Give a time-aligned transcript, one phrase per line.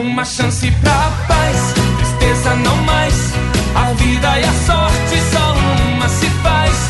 [0.00, 3.32] Uma chance pra paz, tristeza não mais.
[3.74, 5.54] A vida e a sorte só
[5.92, 6.88] uma se faz.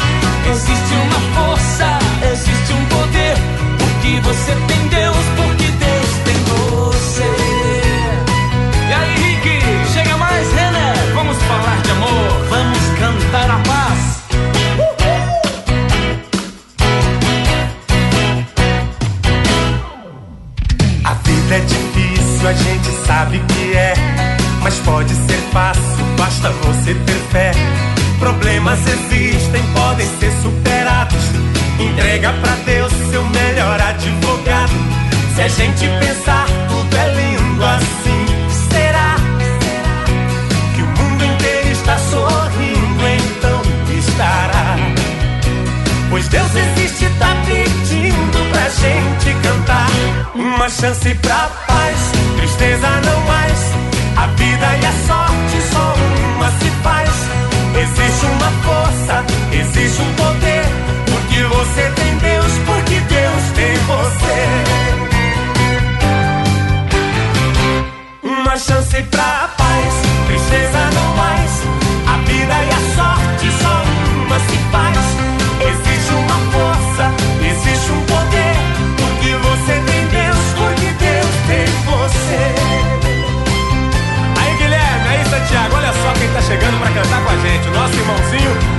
[0.50, 1.98] Existe uma força,
[2.31, 3.34] existe um poder.
[3.78, 4.67] Porque você tem
[26.29, 27.53] basta você ter fé.
[28.19, 31.25] Problemas existem, podem ser superados.
[31.79, 34.72] Entrega pra Deus seu melhor advogado.
[35.34, 38.27] Se a gente pensar, tudo é lindo assim.
[38.71, 39.17] Será
[40.75, 43.09] que o mundo inteiro está sorrindo?
[43.09, 43.62] Então
[43.97, 44.77] estará.
[46.11, 49.88] Pois Deus existe, tá pedindo pra gente cantar.
[50.34, 53.59] Uma chance pra paz, tristeza não mais.
[54.17, 55.28] A vida e a sorte
[88.08, 88.78] irmãozinho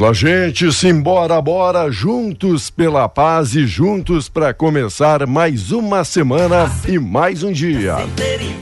[0.00, 6.98] lá, gente, simbora, bora, juntos pela paz e juntos para começar mais uma semana e
[6.98, 7.96] mais um dia.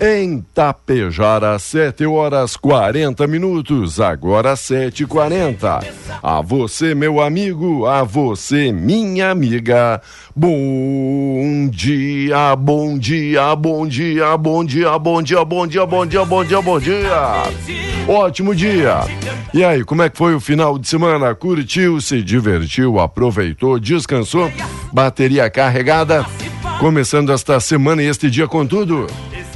[0.00, 5.84] Em Tapejara, 7 horas 40 minutos, agora 7h40.
[6.20, 10.00] A você, meu amigo, a você, minha amiga.
[10.34, 16.44] Bom dia, bom dia, bom dia, bom dia, bom dia, bom dia, bom dia, bom
[16.44, 17.87] dia, bom dia.
[18.08, 19.00] Ótimo dia.
[19.52, 21.34] E aí, como é que foi o final de semana?
[21.34, 24.50] Curtiu, se divertiu, aproveitou, descansou?
[24.90, 26.24] Bateria carregada?
[26.80, 29.06] Começando esta semana e este dia com tudo.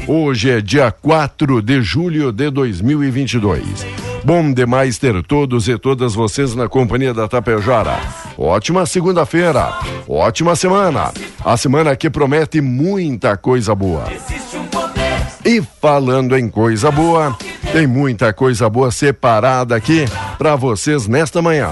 [0.06, 3.86] Hoje é dia 4 de julho de 2022.
[4.22, 7.98] Bom demais ter todos e todas vocês na companhia da Tapejara.
[8.36, 9.72] Ótima segunda-feira,
[10.06, 11.10] ótima semana.
[11.42, 14.04] A semana que promete muita coisa boa.
[15.44, 17.36] E falando em coisa boa,
[17.72, 20.05] tem muita coisa boa separada aqui
[20.37, 21.71] para vocês nesta manhã.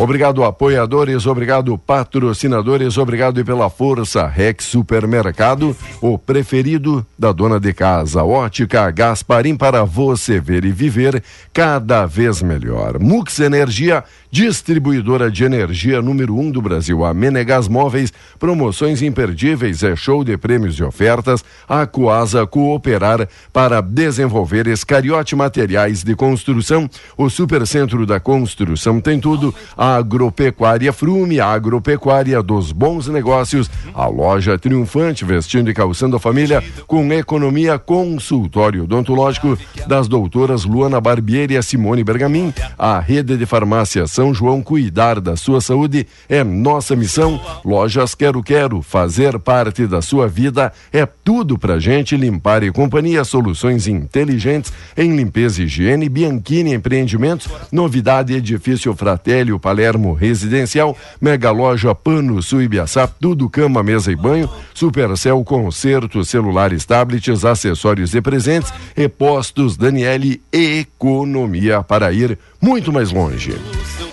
[0.00, 4.26] Obrigado, apoiadores, obrigado, patrocinadores, obrigado e pela força.
[4.26, 8.24] Rex Supermercado, o preferido da dona de casa.
[8.24, 11.22] Ótica Gasparim para você ver e viver
[11.52, 12.98] cada vez melhor.
[12.98, 17.04] Mux Energia, distribuidora de energia número um do Brasil.
[17.04, 21.44] A Menegas Móveis, promoções imperdíveis, é show de prêmios e ofertas.
[21.68, 26.88] A Coasa Cooperar para desenvolver Escariote Materiais de Construção.
[27.18, 29.54] O Supercentro da Construção tem tudo.
[29.76, 36.62] A Agropecuária Frume, Agropecuária dos Bons Negócios, a loja triunfante vestindo e calçando a família
[36.86, 44.06] com economia consultório odontológico das doutoras Luana Barbieri e Simone Bergamin, a rede de farmácia
[44.06, 47.40] São João cuidar da sua saúde é nossa missão.
[47.64, 53.24] Lojas Quero Quero, fazer parte da sua vida é tudo pra gente limpar e companhia
[53.24, 61.94] soluções inteligentes em limpeza e higiene, Bianchini Empreendimentos, novidade edifício Fratelli, Palermo Residencial, Mega Loja
[61.94, 69.08] Pano Suibiaçá, tudo cama, mesa e banho, Supercel Concerto, celulares, tablets, acessórios e presentes, e
[69.08, 73.56] postos Daniele Economia para ir muito mais longe.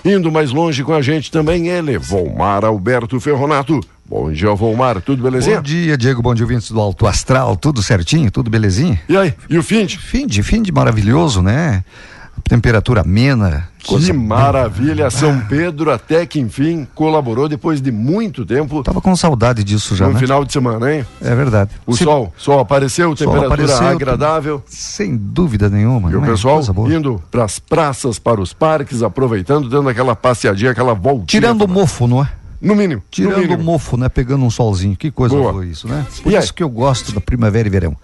[0.04, 3.80] Indo mais longe com a gente também ele, Volmar Alberto Ferronato.
[4.08, 5.56] Bom dia, Volmar, tudo belezinha?
[5.56, 9.00] Bom dia, Diego, bom dia, ouvintes do Alto Astral, tudo certinho, tudo belezinha?
[9.08, 9.98] E aí, e o fim de?
[9.98, 11.82] Fim de, fim de maravilhoso, né?
[12.44, 13.68] Temperatura amena.
[13.78, 18.82] Que maravilha, São Pedro até que enfim colaborou depois de muito tempo.
[18.82, 20.20] Tava com saudade disso já, no né?
[20.20, 21.06] final de semana, hein?
[21.22, 21.70] É verdade.
[21.86, 22.04] O Se...
[22.04, 24.62] sol, sol apareceu, sol temperatura apareceu, agradável.
[24.66, 26.10] Sem dúvida nenhuma.
[26.10, 30.94] E o pessoal indo para as praças, para os parques, aproveitando, dando aquela passeadinha, aquela
[30.94, 31.40] voltinha.
[31.40, 32.30] Tirando o mofo, não é?
[32.60, 33.02] No mínimo.
[33.10, 34.08] Tirando no o mofo, né?
[34.08, 34.96] Pegando um solzinho.
[34.96, 35.52] Que coisa Boa.
[35.52, 36.04] foi isso, né?
[36.22, 36.52] Por e isso aí?
[36.52, 37.96] que eu gosto da primavera e verão.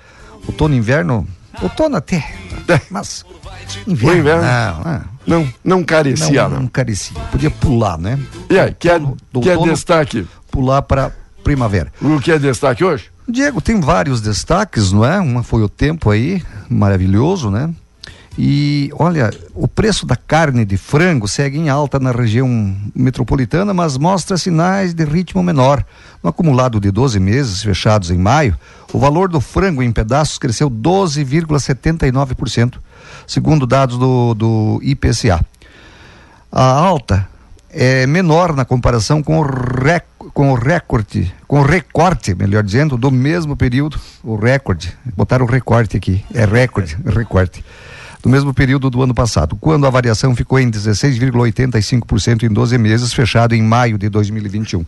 [0.47, 1.27] Outono e inverno,
[1.61, 2.44] outono até.
[2.69, 2.81] É.
[2.91, 3.25] Mas
[3.87, 4.85] inverno, inverno não,
[5.27, 6.61] não, não, não carecia, não, não.
[6.61, 7.19] Não carecia.
[7.31, 8.19] Podia pular, né?
[8.49, 10.27] E aí, que é, que é destaque?
[10.51, 11.13] Pular para
[11.43, 11.93] primavera.
[12.01, 13.11] O que é destaque hoje?
[13.29, 15.19] Diego, tem vários destaques, não é?
[15.19, 17.73] Uma foi o tempo aí, maravilhoso, né?
[18.37, 23.97] E olha, o preço da carne de frango segue em alta na região metropolitana, mas
[23.97, 25.85] mostra sinais de ritmo menor.
[26.23, 28.59] No acumulado de 12 meses fechados em maio,
[28.95, 32.75] o valor do frango em pedaços cresceu 12,79%,
[33.27, 35.45] segundo dados do, do IPCA.
[36.53, 37.29] A alta
[37.71, 42.97] é menor na comparação com o, rec, com o recorde, com o recorte, melhor dizendo,
[42.97, 47.65] do mesmo período, o recorde, botaram o recorte aqui, é recorde, recorte
[48.23, 53.13] do mesmo período do ano passado, quando a variação ficou em 16,85% em 12 meses,
[53.13, 54.87] fechado em maio de 2021.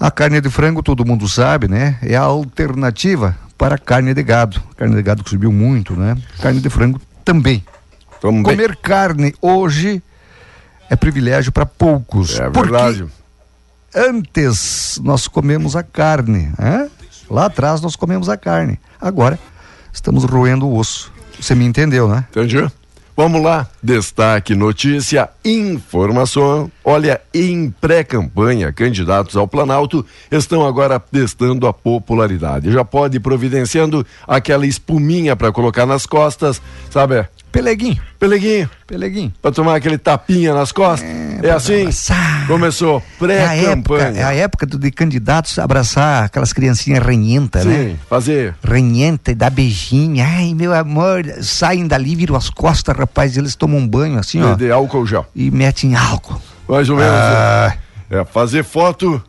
[0.00, 1.98] A carne de frango, todo mundo sabe, né?
[2.00, 4.58] É a alternativa para a carne de gado.
[4.74, 6.16] Carne de gado que subiu muito, né?
[6.40, 7.62] Carne de frango também.
[8.18, 8.42] também.
[8.42, 10.02] Comer carne hoje
[10.88, 12.40] é privilégio para poucos.
[12.40, 13.04] É verdade.
[13.94, 16.88] Antes nós comemos a carne, né?
[17.28, 18.80] Lá atrás nós comemos a carne.
[18.98, 19.38] Agora
[19.92, 21.12] estamos roendo o osso.
[21.38, 22.24] Você me entendeu, né?
[22.30, 22.66] Entendi.
[23.22, 26.72] Vamos lá, destaque, notícia, informação.
[26.82, 32.72] Olha, em pré-campanha, candidatos ao Planalto estão agora testando a popularidade.
[32.72, 37.26] Já pode ir providenciando aquela espuminha para colocar nas costas, sabe?
[37.52, 38.00] Peleguinho.
[38.18, 38.70] Peleguinho.
[38.86, 39.32] Peleguinho.
[39.42, 41.08] Pra tomar aquele tapinha nas costas.
[41.08, 41.82] É, é assim?
[41.82, 42.46] Abraçar.
[42.46, 44.18] Começou pré-campanha.
[44.18, 47.90] É, é, a época de candidatos abraçar aquelas criancinhas renhentas, né?
[47.90, 48.54] Sim, fazer.
[48.62, 50.24] Renhenta, dar beijinho.
[50.24, 54.54] Ai, meu amor, saem dali, viram as costas, rapaz, eles tomam um banho assim, ó.
[54.54, 55.26] De álcool gel.
[55.34, 56.40] E metem álcool.
[56.68, 57.12] Mais ou menos.
[57.12, 57.76] Ah.
[58.08, 59.22] É, fazer foto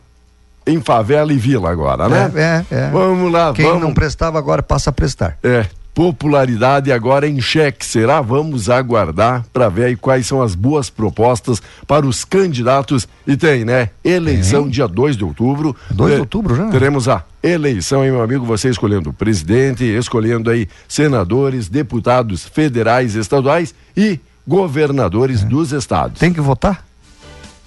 [0.66, 2.30] em favela e vila agora, né?
[2.34, 2.78] É, é.
[2.78, 2.90] é.
[2.90, 3.82] Vamos lá, Quem vamos.
[3.82, 5.38] não prestava agora passa a prestar.
[5.42, 7.84] É popularidade agora em xeque.
[7.84, 8.20] Será?
[8.20, 13.06] Vamos aguardar para ver aí quais são as boas propostas para os candidatos.
[13.26, 13.90] E tem, né?
[14.04, 15.76] Eleição dia 2 de outubro.
[15.90, 16.68] 2 de outubro já?
[16.68, 18.44] Teremos a eleição, hein, meu amigo?
[18.46, 25.46] Você escolhendo presidente, escolhendo aí senadores, deputados federais, estaduais e governadores é.
[25.46, 26.18] dos estados.
[26.18, 26.84] Tem que votar?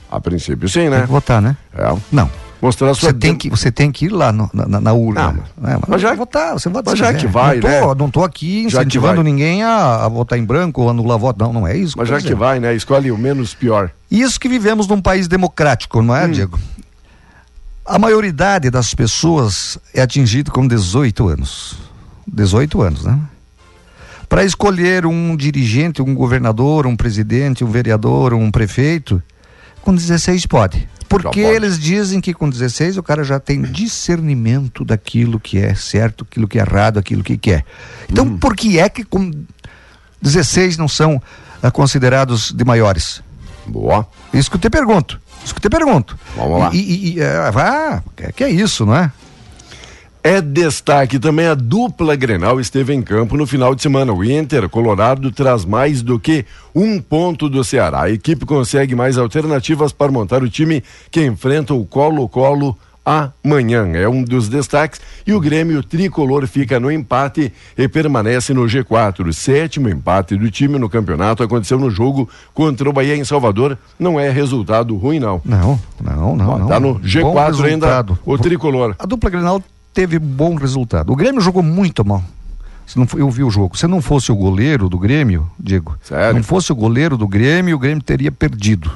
[0.10, 0.98] A princípio, sim, né?
[0.98, 1.57] Tem que votar, né?
[1.74, 1.95] É.
[2.12, 2.94] Não a sua.
[2.94, 5.31] Você tem que, você tem que ir lá no, na, na, urna.
[5.31, 7.95] Não, mas, mas já votar, você vota Mas já que vai, não tô, né?
[7.98, 11.67] Não tô aqui incentivando ninguém a, a, votar em branco ou anular voto, não, não
[11.67, 11.98] é isso.
[11.98, 12.75] Mas já que vai, né?
[12.75, 13.91] Escolhe o menos pior.
[14.10, 16.31] Isso que vivemos num país democrático, não é, hum.
[16.31, 16.60] Diego?
[17.86, 21.77] A maioridade das pessoas é atingida com 18 anos.
[22.27, 23.19] 18 anos, né?
[24.27, 29.22] Para escolher um dirigente, um governador, um presidente, um vereador, um prefeito,
[29.81, 30.89] com 16 pode.
[31.07, 36.25] Porque eles dizem que com 16 o cara já tem discernimento daquilo que é certo,
[36.29, 37.63] aquilo que é errado, aquilo que quer.
[38.09, 38.38] Então, hum.
[38.38, 39.31] por que é que com
[40.21, 41.21] 16 não são
[41.63, 43.21] uh, considerados de maiores?
[43.67, 44.07] Boa.
[44.33, 45.19] Isso que eu te pergunto.
[45.43, 46.17] Isso que eu te pergunto.
[46.35, 46.69] Vamos lá.
[46.74, 48.03] E, e, uh, ah,
[48.35, 49.12] que é isso, não é?
[50.27, 54.12] É destaque também a dupla Grenal esteve em campo no final de semana.
[54.12, 58.01] O Inter Colorado traz mais do que um ponto do Ceará.
[58.01, 63.88] A equipe consegue mais alternativas para montar o time que enfrenta o Colo-Colo amanhã.
[63.94, 65.00] É um dos destaques.
[65.27, 69.27] E o Grêmio tricolor fica no empate e permanece no G4.
[69.27, 73.77] O sétimo empate do time no campeonato aconteceu no jogo contra o Bahia em Salvador.
[74.00, 75.39] Não é resultado ruim, não.
[75.46, 76.58] Não, não, não.
[76.58, 76.67] não.
[76.67, 78.96] Tá no G4 ainda o tricolor.
[78.98, 79.62] A dupla Grenal
[79.96, 81.12] teve bom resultado.
[81.12, 82.22] O Grêmio jogou muito mal.
[82.86, 83.75] Se não, eu vi o jogo.
[83.78, 86.36] Se não fosse o goleiro do Grêmio, Diego, Sério?
[86.36, 88.92] não fosse o goleiro do Grêmio, o Grêmio teria perdido.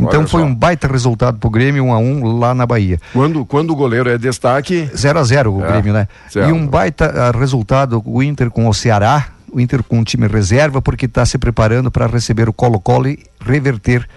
[0.00, 0.46] Então Olha foi só.
[0.46, 2.98] um baita resultado pro Grêmio, um a um lá na Bahia.
[3.12, 6.08] Quando, quando o goleiro é destaque, 0 a 0 o É, Grêmio, né?
[6.30, 6.48] certo.
[6.48, 10.26] E um baita ah, resultado o Inter com o Ceará, o Inter com o time
[10.28, 14.08] reserva, porque está se preparando para receber o Colo-Colo e reverter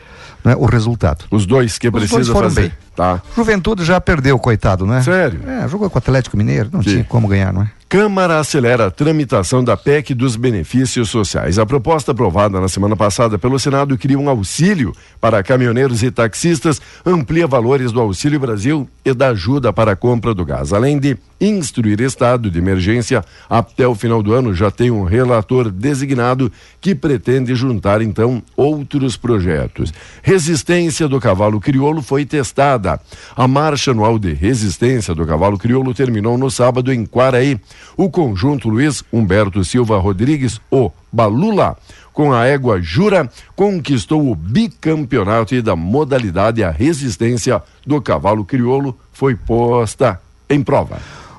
[0.44, 1.26] né, o resultado.
[1.32, 2.62] os dois que precisa fazer.
[2.62, 2.72] bem.
[2.96, 3.22] Tá.
[3.36, 5.02] Juventude já perdeu, coitado, né?
[5.02, 5.42] Sério?
[5.48, 6.90] É, jogou com o Atlético Mineiro, não Sim.
[6.90, 7.72] tinha como ganhar, não é?
[7.90, 11.58] Câmara acelera a tramitação da PEC dos benefícios sociais.
[11.58, 16.80] A proposta aprovada na semana passada pelo Senado cria um auxílio para caminhoneiros e taxistas,
[17.04, 20.72] amplia valores do Auxílio Brasil e da ajuda para a compra do gás.
[20.72, 25.72] Além de instruir estado de emergência até o final do ano, já tem um relator
[25.72, 29.92] designado que pretende juntar então outros projetos.
[30.22, 33.00] Resistência do cavalo crioulo foi testada.
[33.36, 37.60] A marcha anual de resistência do cavalo crioulo terminou no sábado em Quaraí.
[37.98, 41.78] O conjunto Luiz Humberto Silva Rodrigues, o Balula,
[42.14, 48.98] com a égua Jura, conquistou o bicampeonato e da modalidade a resistência do cavalo crioulo
[49.14, 50.20] foi posta
[50.50, 50.98] em prova.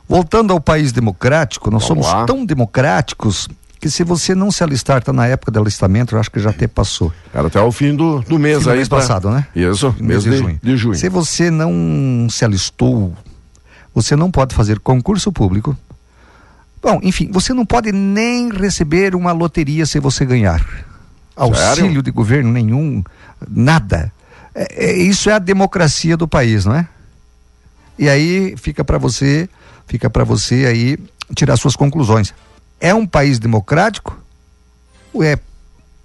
[0.08, 2.26] Voltando ao país democrático, nós Vamos somos lá.
[2.26, 6.30] tão democráticos que se você não se alistar, está na época do alistamento, eu acho
[6.30, 7.10] que já até passou.
[7.32, 8.76] Era até o fim do, do mês Fim do aí.
[8.76, 9.46] mês pra- passado, né?
[9.56, 10.94] Isso, mês, de, de junho.
[10.96, 13.14] Se você não se alistou,
[13.94, 15.74] você não pode fazer concurso público.
[16.82, 20.64] Bom, enfim, você não pode nem receber uma loteria se você ganhar.
[21.36, 23.02] Auxílio de governo nenhum,
[23.48, 24.12] nada.
[24.54, 26.88] É- é- isso é a democracia do país, não é?
[27.98, 29.48] E aí fica para você,
[29.86, 30.98] fica para você aí
[31.34, 32.32] tirar suas conclusões.
[32.80, 34.18] É um país democrático?
[35.12, 35.38] Ou é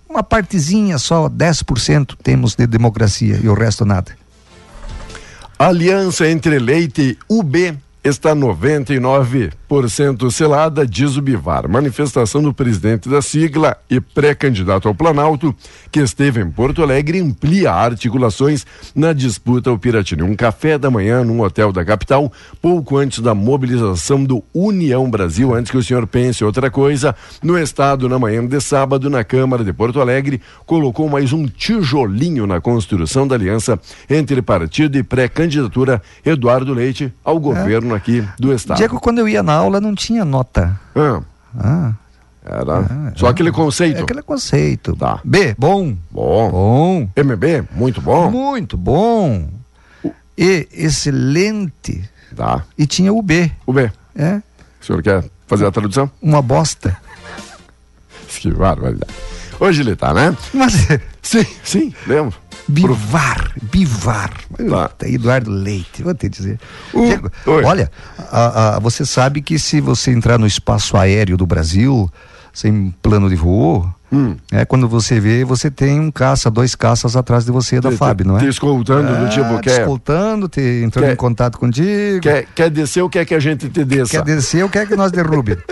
[0.09, 4.11] uma partezinha só, 10% temos de democracia e o resto nada?
[5.57, 11.67] Aliança entre Leite e UB está 99% selada, diz o Bivar.
[11.67, 15.55] Manifestação do presidente da sigla e pré-candidato ao Planalto,
[15.91, 20.21] que esteve em Porto Alegre, amplia articulações na disputa ao Piratini.
[20.21, 22.31] Um café da manhã num hotel da capital,
[22.61, 27.57] pouco antes da mobilização do União Brasil, antes que o senhor pense outra coisa, no
[27.57, 32.61] estado, na manhã de sábado, na Câmara de Porto Alegre, colocou mais um tijolinho na
[32.61, 38.77] construção da aliança entre partido e pré-candidatura Eduardo Leite ao governo aqui do estado.
[38.77, 40.79] Diego, quando eu ia na aula não tinha nota.
[40.95, 41.21] Ah,
[41.57, 41.93] Ah,
[42.43, 43.99] era só aquele conceito.
[43.99, 44.95] é aquele conceito.
[44.95, 45.19] Tá.
[45.23, 45.95] B, bom.
[46.11, 46.51] Bom.
[46.51, 47.09] Bom.
[47.15, 48.29] MB, muito bom.
[48.29, 49.47] Muito bom.
[50.37, 52.07] E excelente.
[52.35, 52.63] Tá.
[52.77, 53.49] E tinha o B.
[53.65, 54.41] O B, É,
[54.81, 56.09] o senhor quer fazer a tradução?
[56.21, 56.95] uma bosta.
[58.39, 59.11] Que barbaridade.
[59.59, 60.35] Hoje ele tá, né?
[60.53, 60.73] Mas
[61.21, 62.35] Sim, sim, lembro.
[62.67, 64.31] Bivar, Bivar.
[64.97, 65.07] Tá.
[65.07, 66.59] Eduardo Leite, vou te dizer.
[66.93, 67.91] O- Diego, olha,
[68.31, 72.11] a- a- você sabe que se você entrar no espaço aéreo do Brasil,
[72.53, 74.35] sem plano de voo, Hum.
[74.51, 77.97] é, quando você vê, você tem um caça, dois caças atrás de você da Te-
[77.97, 78.39] FAB, não é?
[78.39, 82.21] Te escoltando do Ah, tipo, te quer, escoltando, te entrando Quer- em contato contigo.
[82.21, 84.11] quer, quer descer ou quer que a gente te desça?
[84.11, 85.57] Quer descer ou quer que nós derrube?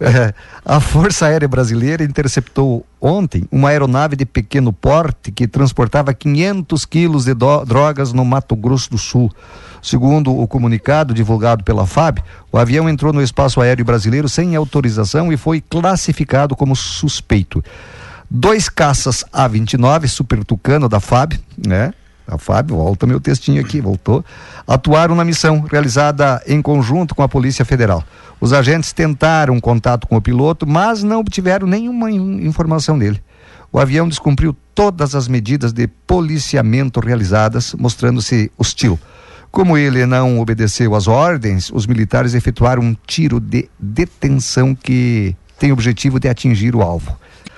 [0.00, 0.32] É,
[0.64, 7.24] a Força Aérea Brasileira interceptou ontem uma aeronave de pequeno porte que transportava 500 quilos
[7.26, 9.30] de drogas no Mato Grosso do Sul.
[9.82, 12.18] Segundo o comunicado divulgado pela FAB,
[12.50, 17.62] o avião entrou no espaço aéreo brasileiro sem autorização e foi classificado como suspeito.
[18.30, 21.34] Dois caças A-29 Super Tucano da FAB,
[21.66, 21.94] né?
[22.26, 24.22] A FAB, volta meu textinho aqui, voltou.
[24.66, 28.04] Atuaram na missão realizada em conjunto com a Polícia Federal.
[28.38, 33.22] Os agentes tentaram contato com o piloto, mas não obtiveram nenhuma in- informação dele.
[33.72, 38.98] O avião descumpriu todas as medidas de policiamento realizadas, mostrando-se hostil.
[39.50, 45.70] Como ele não obedeceu às ordens, os militares efetuaram um tiro de detenção que tem
[45.70, 47.16] o objetivo de atingir o alvo.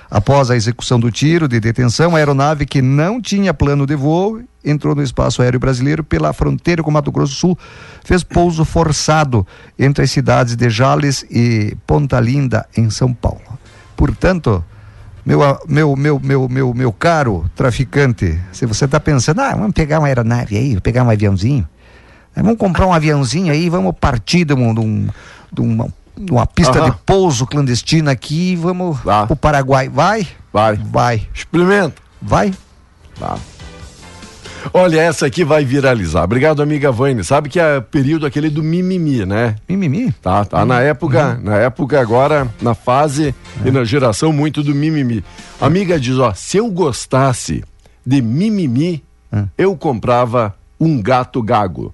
[0.09, 4.41] Após a execução do tiro de detenção, a aeronave que não tinha plano de voo
[4.63, 7.59] entrou no espaço aéreo brasileiro pela fronteira com Mato Grosso do Sul,
[8.03, 9.45] fez pouso forçado
[9.79, 13.41] entre as cidades de Jales e Ponta Linda, em São Paulo.
[13.95, 14.63] Portanto,
[15.25, 19.99] meu, meu, meu, meu, meu, meu caro traficante, se você está pensando, ah, vamos pegar
[19.99, 21.67] uma aeronave aí, pegar um aviãozinho,
[22.35, 25.07] vamos comprar um aviãozinho aí, vamos partir de, um, de, um-
[25.51, 26.89] de uma, de uma pista Aham.
[26.91, 29.27] de pouso clandestina aqui e vamos Tá.
[29.27, 29.89] pro Paraguai.
[29.89, 30.27] Vai?
[30.53, 30.75] Vai.
[30.77, 31.27] Vai.
[31.33, 31.95] Experimenta.
[32.21, 32.53] Vai?
[33.19, 33.37] Tá.
[34.73, 36.23] Olha, essa aqui vai viralizar.
[36.23, 37.23] Obrigado, amiga Vane.
[37.23, 39.55] Sabe que é período aquele do mimimi, né?
[39.67, 40.11] Mimimi?
[40.21, 43.33] Tá, tá na época, na época agora, na fase
[43.65, 45.23] e na geração muito do mimimi.
[45.59, 47.63] Amiga diz, ó, se eu gostasse
[48.05, 49.03] de mimimi,
[49.57, 51.91] eu comprava um gato gago.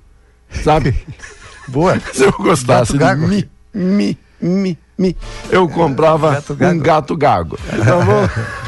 [0.63, 0.96] Sabe?
[1.68, 2.00] Boa.
[2.13, 3.27] se eu gostasse Gato gago.
[3.27, 5.18] de mi, mi, mi, mi,
[5.51, 6.75] eu comprava Gato gago.
[6.75, 7.58] um gato gago.
[7.84, 8.30] Tá bom?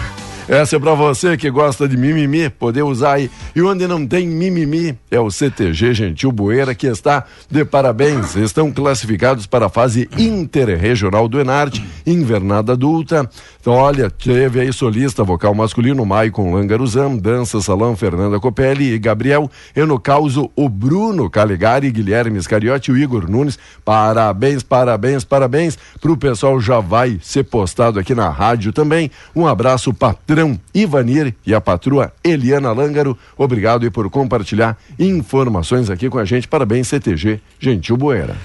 [0.49, 3.29] Essa é pra você que gosta de mimimi, poder usar aí.
[3.55, 8.35] E onde não tem mimimi é o CTG Gentil Bueira, que está de parabéns.
[8.35, 13.29] Estão classificados para a fase interregional do Enarte, invernada adulta.
[13.61, 19.51] Então, olha, teve aí solista vocal masculino, Maicon Langaruzam, dança salão Fernanda Copelli e Gabriel.
[19.75, 23.59] E no causo, o Bruno Calegari, Guilherme Scariotti e o Igor Nunes.
[23.85, 25.77] Parabéns, parabéns, parabéns.
[26.01, 29.11] Pro pessoal já vai ser postado aqui na rádio também.
[29.35, 30.38] Um abraço, patrão
[30.73, 33.17] Ivanir e a patroa Eliana Lângaro.
[33.37, 36.47] Obrigado e por compartilhar informações aqui com a gente.
[36.47, 38.35] Parabéns, CTG Gentil Boeira.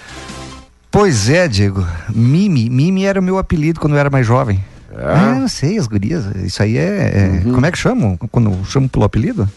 [0.91, 1.87] Pois é, Diego.
[2.15, 2.71] Mimi.
[2.71, 4.63] Mimi era o meu apelido quando eu era mais jovem.
[4.97, 5.05] É?
[5.05, 6.25] Ah, não sei, as gurias.
[6.37, 6.83] Isso aí é.
[6.83, 8.17] é- Como é que chamam?
[8.31, 9.49] Quando chamam pelo apelido?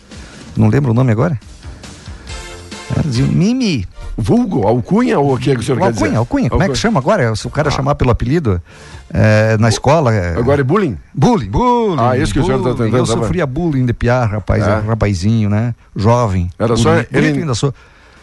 [0.55, 1.39] Não lembro o nome agora.
[3.33, 3.85] Mimi.
[4.19, 6.03] Vulgo, alcunha ou o que, é que o senhor quer dizer?
[6.05, 6.49] Alcunha, alcunha.
[6.49, 7.35] Como é que chama agora?
[7.35, 8.59] Se o cara chamar pelo apelido
[9.13, 10.11] é, na escola.
[10.13, 10.97] é- Agora é bullying?
[11.13, 11.49] Bullying.
[11.51, 11.97] Bullying.
[12.01, 12.77] Ah, isso que o senhor tá bullying.
[12.85, 13.21] tentando Eu saber.
[13.21, 14.79] sofria bullying de piar, rapaz, É.
[14.79, 15.75] rapazinho, né?
[15.95, 16.49] Jovem.
[16.57, 17.73] Era só Bonito, ele- bonito ainda sou.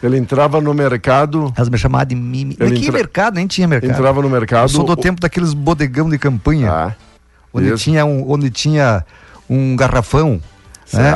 [0.03, 2.57] Ele entrava no mercado, Elas me chamavam de Mimi.
[2.59, 3.35] Mas que entra- mercado?
[3.37, 3.91] Nem tinha mercado.
[3.93, 4.65] entrava no mercado.
[4.65, 6.71] Eu sou do o- tempo daqueles bodegão de campanha.
[6.73, 6.93] Ah,
[7.55, 7.85] onde, isso.
[7.85, 9.05] tinha um, onde tinha
[9.49, 10.41] um garrafão
[10.93, 11.13] né,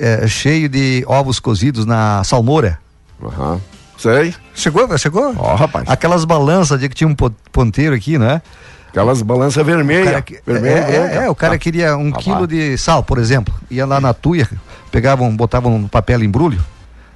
[0.00, 2.78] é, cheio de ovos cozidos na salmoura.
[3.22, 3.60] Aham.
[4.02, 4.34] Sei.
[4.54, 5.32] Chegou, chegou?
[5.38, 5.88] Ó, rapaz.
[5.88, 8.42] Aquelas balanças de que tinha um po- ponteiro aqui, né?
[8.88, 10.22] Aquelas balanças vermelhas.
[10.44, 11.58] vermelha é, é, é, o cara Tá.
[11.58, 13.54] queria um Ah, quilo de sal, por exemplo.
[13.70, 14.48] Ia lá na tuia,
[14.90, 16.60] pegavam, botavam no papel embrulho,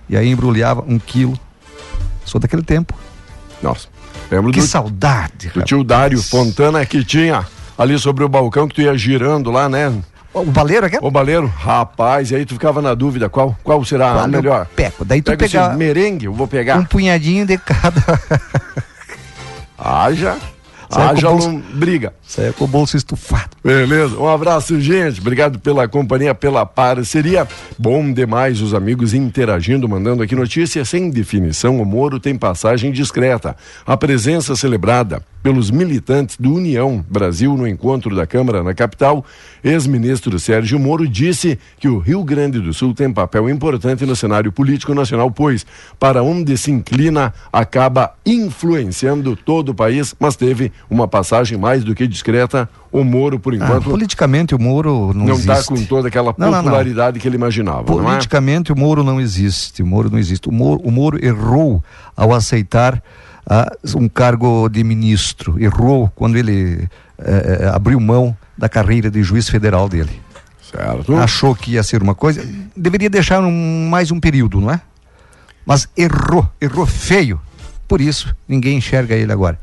[0.09, 1.39] e aí embrulhava um quilo.
[2.25, 2.95] Sou daquele tempo.
[3.63, 3.89] Nossa.
[4.31, 7.45] Lembro Que do, saudade, do tio Dário Fontana que tinha
[7.77, 9.93] ali sobre o balcão que tu ia girando lá, né?
[10.41, 10.99] O baleiro aqui?
[11.01, 14.31] O baleiro, rapaz, e aí tu ficava na dúvida qual, qual será a Qual eu
[14.31, 14.67] melhor.
[14.77, 15.05] pego?
[15.05, 16.77] Daí tu Pega pegava merengue, eu vou pegar.
[16.77, 18.03] um punhadinho de cada.
[19.79, 20.37] Haja,
[20.91, 22.15] Sai haja o bolso- lombriga.
[22.27, 23.51] Saia com o bolso estufado.
[23.63, 25.21] Beleza, um abraço, gente.
[25.21, 27.47] Obrigado pela companhia, pela parceria.
[27.79, 30.89] Bom demais os amigos interagindo, mandando aqui notícias.
[30.89, 33.57] Sem definição, o Moro tem passagem discreta.
[33.87, 39.25] A presença celebrada pelos militantes do União Brasil no encontro da Câmara na capital,
[39.63, 44.51] ex-ministro Sérgio Moro disse que o Rio Grande do Sul tem papel importante no cenário
[44.51, 45.65] político nacional, pois,
[46.01, 51.95] para onde se inclina, acaba influenciando todo o país, mas teve uma passagem mais do
[51.95, 52.69] que discreta.
[52.93, 55.51] O Moro, por Ah, enquanto, politicamente o Moro não, não existe.
[55.51, 56.63] está com toda aquela Não, não, não.
[56.65, 58.03] popularidade que ele imaginava, não é?
[58.05, 59.83] Politicamente o Moro não existe.
[59.83, 60.49] O Moro não existe.
[60.49, 61.83] O Moro, o Moro errou
[62.17, 63.03] ao aceitar
[63.49, 65.61] ah, um cargo de ministro.
[65.63, 70.21] Errou quando ele eh, eh, abriu mão da carreira de juiz federal dele.
[70.71, 71.15] Certo.
[71.17, 72.45] Achou que ia ser uma coisa.
[72.77, 74.81] Deveria deixar um- mais um período, não é?
[75.65, 77.41] Mas errou, errou feio.
[77.89, 79.59] Por isso, ninguém enxerga ele agora.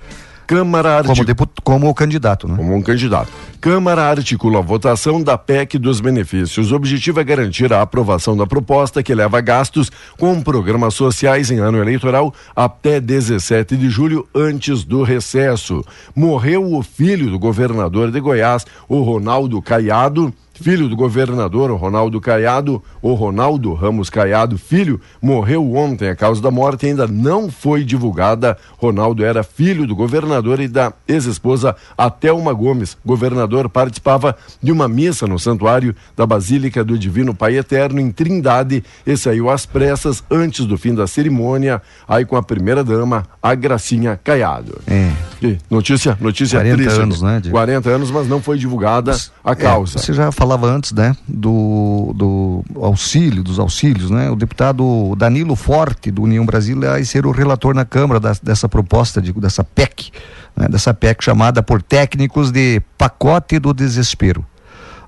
[0.46, 1.26] Câmara Como, articula.
[1.26, 2.56] deput, como candidato, né?
[2.56, 3.32] como um candidato.
[3.62, 6.72] Câmara articula a votação da PEC dos benefícios.
[6.72, 11.60] O objetivo é garantir a aprovação da proposta que leva gastos com programas sociais em
[11.60, 15.84] ano eleitoral até 17 de julho, antes do recesso.
[16.16, 20.34] Morreu o filho do governador de Goiás, o Ronaldo Caiado.
[20.54, 26.10] Filho do governador Ronaldo Caiado, o Ronaldo Ramos Caiado, filho, morreu ontem.
[26.10, 28.56] A causa da morte ainda não foi divulgada.
[28.78, 32.94] Ronaldo era filho do governador e da ex-esposa Atelma Gomes.
[33.04, 38.12] O governador participava de uma missa no santuário da Basílica do Divino Pai Eterno em
[38.12, 43.26] Trindade e saiu às pressas antes do fim da cerimônia, aí com a primeira dama,
[43.42, 44.80] a Gracinha Caiado.
[44.88, 45.12] É.
[45.42, 47.00] E notícia, notícia 40 triste.
[47.02, 47.58] anos, né, Diego?
[47.58, 49.98] 40 anos, mas não foi divulgada a É, causa.
[50.00, 54.30] você já falava antes, né, do, do auxílio, dos auxílios, né?
[54.30, 58.68] O deputado Danilo Forte, do União Brasil, vai ser o relator na Câmara das- dessa
[58.68, 60.12] proposta, de, dessa PEC,
[60.54, 64.46] né, dessa PEC chamada por técnicos de pacote do desespero.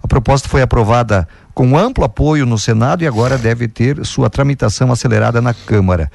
[0.01, 4.89] A proposta foi aprovada com amplo apoio no Senado e agora deve ter sua tramitação
[4.89, 6.09] acelerada na Câmara.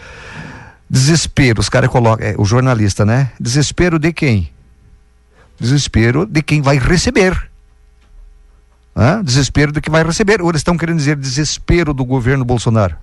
[0.89, 3.33] Desespero, os caras colocam, é, o jornalista, né?
[3.39, 4.49] Desespero de quem?
[5.61, 7.50] Desespero de quem vai receber.
[9.01, 9.25] Hã?
[9.25, 10.43] Desespero do que vai receber.
[10.43, 12.97] Ou eles estão querendo dizer desespero do governo Bolsonaro?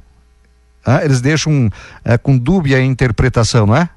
[0.86, 1.02] Hã?
[1.02, 1.72] Eles deixam
[2.06, 3.90] é, com dúbia interpretação, não é?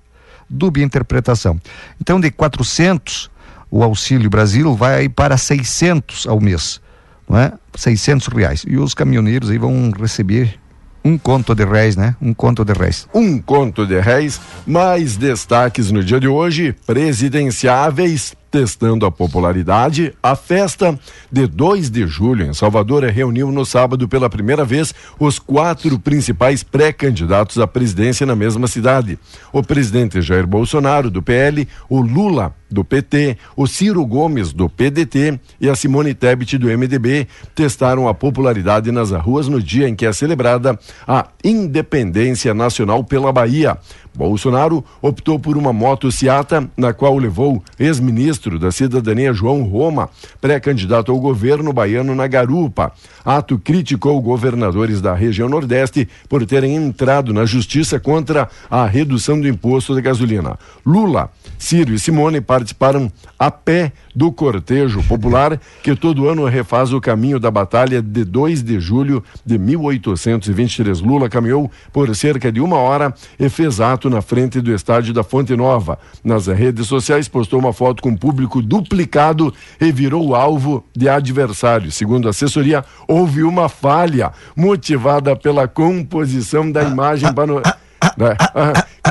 [0.48, 1.60] Dúbia interpretação.
[2.00, 3.30] Então, de 400,
[3.70, 6.80] o Auxílio Brasil vai para 600 ao mês,
[7.28, 7.52] não é?
[7.76, 8.64] 600 reais.
[8.66, 10.58] E os caminhoneiros aí vão receber
[11.04, 12.14] Um conto de réis, né?
[12.20, 13.08] Um conto de réis.
[13.14, 14.40] Um conto de réis.
[14.66, 20.98] Mais destaques no dia de hoje: presidenciáveis testando a popularidade, a festa
[21.30, 26.62] de 2 de julho em Salvador reuniu no sábado pela primeira vez os quatro principais
[26.62, 29.18] pré-candidatos à presidência na mesma cidade.
[29.52, 35.38] O presidente Jair Bolsonaro, do PL, o Lula, do PT, o Ciro Gomes, do PDT
[35.60, 40.06] e a Simone Tebet, do MDB, testaram a popularidade nas ruas no dia em que
[40.06, 43.76] é celebrada a Independência Nacional pela Bahia.
[44.14, 51.12] Bolsonaro optou por uma moto Seata, na qual levou ex-ministro da Cidadania João Roma, pré-candidato
[51.12, 52.92] ao governo baiano na garupa.
[53.24, 59.48] Ato criticou governadores da região Nordeste por terem entrado na justiça contra a redução do
[59.48, 60.58] imposto da gasolina.
[60.84, 67.00] Lula, Ciro e Simone participaram a pé do cortejo popular que todo ano refaz o
[67.00, 71.00] caminho da batalha de 2 de julho de 1823.
[71.00, 75.22] Lula caminhou por cerca de uma hora e fez ato na frente do estádio da
[75.22, 75.98] Fonte Nova.
[76.24, 81.94] Nas redes sociais postou uma foto com público duplicado e virou alvo de adversários.
[81.94, 87.89] Segundo a assessoria, houve uma falha motivada pela composição da imagem panorâmica.
[88.16, 88.36] Né?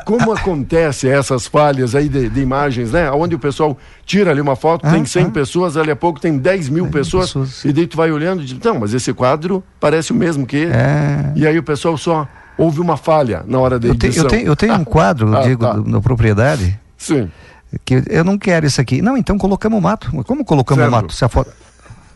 [0.05, 3.11] Como acontece essas falhas aí de, de, imagens, né?
[3.11, 5.29] Onde o pessoal tira ali uma foto, ah, tem 100 ah.
[5.29, 8.45] pessoas, ali a pouco tem 10 mil pessoas, pessoas, e daí tu vai olhando e
[8.45, 10.71] diz, não, mas esse quadro parece o mesmo que ele.
[10.73, 11.31] É...
[11.35, 14.23] E aí o pessoal só houve uma falha na hora da edição.
[14.23, 15.75] Eu tenho, eu tenho um quadro, ah, digo, tá.
[15.75, 16.79] na propriedade.
[16.97, 17.29] Sim.
[17.85, 19.01] Que eu não quero isso aqui.
[19.01, 20.11] Não, então colocamos mato.
[20.25, 20.91] Como colocamos certo.
[20.91, 21.13] mato?
[21.13, 21.51] Se a foto...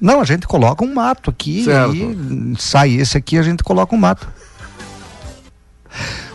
[0.01, 1.95] Não, a gente coloca um mato aqui certo.
[1.95, 4.27] e sai esse aqui, a gente coloca um mato.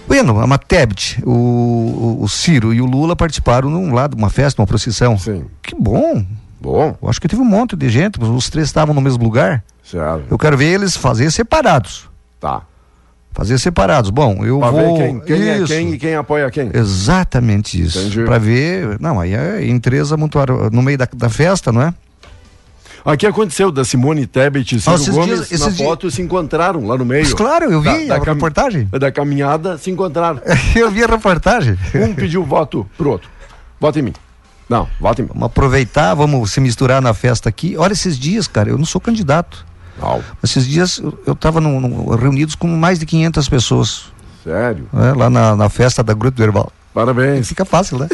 [0.09, 4.61] Bueno, a Matebit, o, o, o, Ciro e o Lula participaram num lado, uma festa,
[4.63, 5.19] uma procissão.
[5.19, 5.45] Sim.
[5.63, 6.25] Que bom.
[6.59, 6.97] Bom.
[7.01, 9.63] Eu acho que teve um monte de gente, os três estavam no mesmo lugar.
[9.85, 10.25] Certo.
[10.31, 12.09] Eu quero ver eles fazer separados.
[12.41, 12.63] Tá.
[13.33, 14.11] Fazer separados.
[14.11, 14.97] Bom, eu pra vou.
[14.97, 16.71] Ver quem, quem é quem e quem apoia quem.
[16.73, 18.25] Exatamente isso.
[18.25, 18.99] Para ver.
[18.99, 21.95] Não, aí é empresa mutuária no meio da, da festa, não é?
[23.09, 26.15] Aqui aconteceu da Simone Tebet e Ciro ah, Gomes dias, na foto dias...
[26.15, 27.25] se encontraram lá no meio.
[27.25, 28.85] Mas claro, eu vi da, a reportagem.
[28.85, 30.43] Da caminhada se encontraram.
[30.77, 31.79] eu vi a reportagem.
[31.95, 33.31] Um pediu voto pro outro.
[33.81, 34.13] Vota em mim.
[34.69, 35.31] Não, vota em mim.
[35.33, 37.79] Vamos aproveitar, vamos se misturar na festa aqui.
[37.79, 39.65] Olha esses dias, cara, eu não sou candidato.
[39.99, 40.23] Não.
[40.45, 41.61] Esses dias eu estava
[42.21, 44.05] reunidos com mais de 500 pessoas.
[44.45, 44.87] Sério?
[44.93, 46.71] É, lá na, na festa da Grupo Verbal.
[46.93, 47.49] Parabéns.
[47.49, 48.09] Fica fácil, né?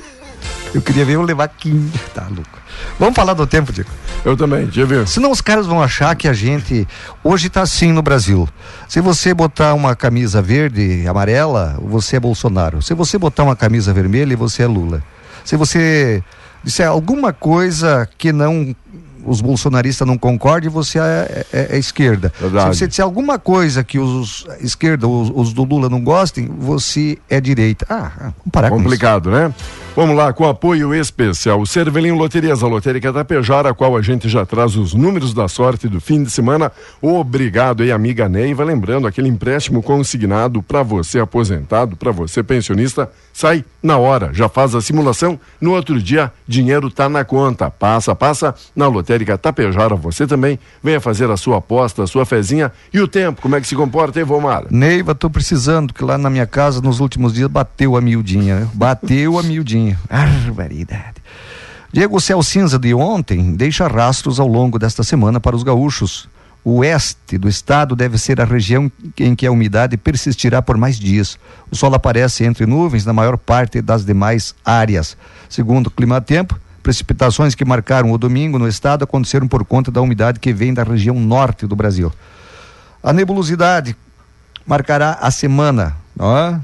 [0.75, 1.91] Eu queria ver eu levar 15.
[2.13, 2.59] Tá louco.
[2.99, 3.89] Vamos falar do tempo, Diego.
[4.25, 5.07] Eu também, deixa eu ver.
[5.07, 6.87] Senão os caras vão achar que a gente.
[7.23, 8.49] Hoje tá assim no Brasil.
[8.89, 12.83] Se você botar uma camisa verde e amarela, você é Bolsonaro.
[12.83, 15.03] Se você botar uma camisa vermelha, você é Lula.
[15.45, 16.23] Se você
[16.65, 18.75] disser alguma coisa que não
[19.27, 22.33] os bolsonaristas não concordem, você é, é, é esquerda.
[22.39, 22.75] Verdade.
[22.75, 27.19] Se você disser alguma coisa que os esquerda, os, os, do Lula não gostem, você
[27.29, 27.87] é direita.
[27.89, 29.55] Ah, vamos parar Complicado, né?
[29.97, 31.65] Vamos lá, com apoio especial.
[31.65, 35.87] Cervelinho Loterias, a lotérica Tapejara, a qual a gente já traz os números da sorte
[35.87, 36.73] do fim de semana.
[37.01, 38.65] Obrigado aí, amiga Neiva.
[38.65, 44.31] Lembrando, aquele empréstimo consignado para você aposentado, para você pensionista, sai na hora.
[44.33, 47.71] Já faz a simulação, no outro dia, dinheiro tá na conta.
[47.71, 49.95] Passa, passa na lotérica Tapejara.
[49.95, 52.73] Você também venha fazer a sua aposta, a sua fezinha.
[52.93, 54.65] E o tempo, como é que se comporta, hein, Vomar?
[54.71, 58.69] Neiva, tô precisando, que lá na minha casa, nos últimos dias, bateu a miudinha.
[58.75, 59.84] Bateu a miudinha.
[60.09, 61.23] Barbaridade.
[61.92, 66.29] Diego, o céu cinza de ontem deixa rastros ao longo desta semana para os gaúchos.
[66.64, 70.99] O oeste do estado deve ser a região em que a umidade persistirá por mais
[70.99, 71.38] dias.
[71.70, 75.16] O sol aparece entre nuvens na maior parte das demais áreas.
[75.49, 80.01] Segundo o Clima Tempo, precipitações que marcaram o domingo no estado aconteceram por conta da
[80.01, 82.11] umidade que vem da região norte do Brasil.
[83.03, 83.94] A nebulosidade
[84.66, 85.96] marcará a semana.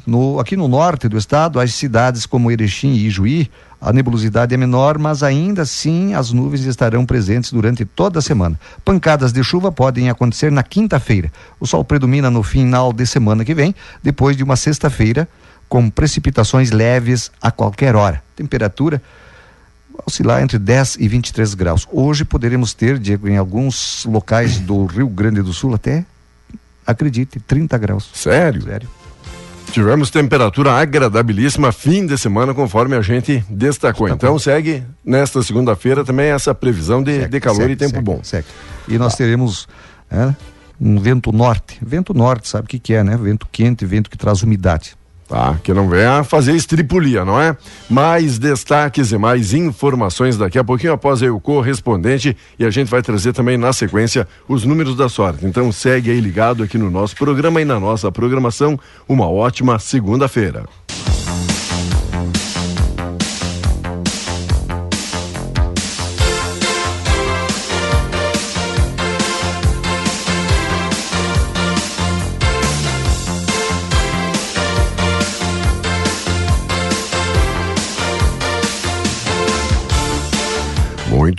[0.06, 4.56] No, aqui no norte do estado, as cidades como Erechim e Ijuí, a nebulosidade é
[4.56, 8.58] menor, mas ainda assim as nuvens estarão presentes durante toda a semana.
[8.84, 11.32] Pancadas de chuva podem acontecer na quinta-feira.
[11.58, 15.26] O sol predomina no final de semana que vem, depois de uma sexta-feira,
[15.68, 18.22] com precipitações leves a qualquer hora.
[18.36, 19.00] Temperatura
[20.06, 21.86] oscilar entre 10 e 23 graus.
[21.90, 26.04] Hoje poderemos ter, Diego, em alguns locais do Rio Grande do Sul até
[26.90, 28.10] acredite, 30 graus.
[28.12, 28.62] Sério?
[28.62, 28.88] Sério.
[29.72, 34.08] Tivemos temperatura agradabilíssima fim de semana, conforme a gente destacou.
[34.08, 34.38] Tá então bom.
[34.38, 38.20] segue nesta segunda-feira também essa previsão de, segue, de calor segue, e tempo segue, bom.
[38.22, 38.46] Segue.
[38.88, 39.18] E nós tá.
[39.18, 39.68] teremos
[40.10, 40.34] é,
[40.80, 41.78] um vento norte.
[41.80, 43.16] Vento norte, sabe o que, que é, né?
[43.16, 44.96] Vento quente, vento que traz umidade.
[45.30, 47.56] Tá, que não venha fazer estripulia, não é?
[47.88, 52.88] Mais destaques e mais informações daqui a pouquinho após aí o correspondente e a gente
[52.88, 55.46] vai trazer também na sequência os números da sorte.
[55.46, 58.76] Então segue aí ligado aqui no nosso programa e na nossa programação.
[59.08, 60.64] Uma ótima segunda-feira.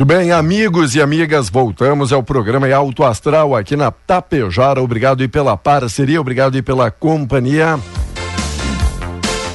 [0.01, 4.81] Muito bem, amigos e amigas, voltamos ao programa Alto Astral aqui na Tapejara.
[4.81, 7.79] Obrigado e pela parceria, obrigado e pela companhia.